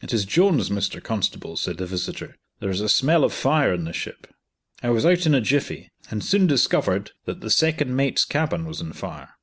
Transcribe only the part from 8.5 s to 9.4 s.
was on fire.